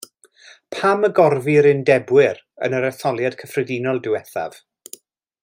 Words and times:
Pam 0.75 1.03
y 1.09 1.11
gorfu'r 1.19 1.67
Undebwyr 1.73 2.41
yn 2.69 2.77
yr 2.79 2.89
Etholiad 2.89 3.39
Cyffredinol 3.43 4.03
diwethaf? 4.09 4.59